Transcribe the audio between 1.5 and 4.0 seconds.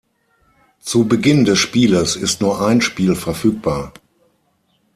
Spieles ist nur ein Spiel verfügbar.